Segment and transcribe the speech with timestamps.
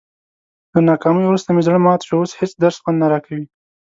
[0.73, 3.45] له ناکامۍ ورسته مې زړه مات شو، اوس هېڅ درس خوند نه راکوي.